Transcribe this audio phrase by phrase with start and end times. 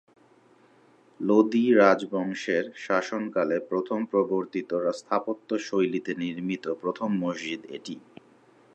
[1.19, 8.01] লোদি রাজবংশের শাসনকালে প্রথম প্রবর্তিত স্থাপত্যশৈলীতে নির্মিত প্রথম মসজিদ এটিই।